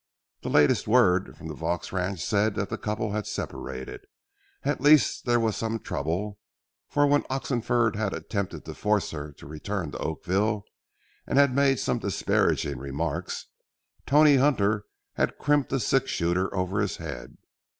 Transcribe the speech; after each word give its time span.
The 0.41 0.49
latest 0.49 0.87
word 0.87 1.37
from 1.37 1.47
the 1.47 1.53
Vaux 1.53 1.91
ranch 1.91 2.25
said 2.25 2.55
that 2.55 2.69
the 2.69 2.77
couple 2.79 3.11
had 3.11 3.27
separated; 3.27 4.01
at 4.63 4.81
least 4.81 5.25
there 5.25 5.39
was 5.39 5.55
some 5.55 5.77
trouble, 5.77 6.39
for 6.89 7.05
when 7.05 7.23
Oxenford 7.29 7.95
had 7.97 8.11
attempted 8.11 8.65
to 8.65 8.73
force 8.73 9.11
her 9.11 9.31
to 9.33 9.45
return 9.45 9.91
to 9.91 9.99
Oakville, 9.99 10.63
and 11.27 11.37
had 11.37 11.53
made 11.55 11.77
some 11.77 11.99
disparaging 11.99 12.79
remarks, 12.79 13.45
Tony 14.07 14.37
Hunter 14.37 14.85
had 15.17 15.37
crimped 15.37 15.71
a 15.71 15.79
six 15.79 16.09
shooter 16.09 16.51
over 16.51 16.81
his 16.81 16.97
head. 16.97 17.37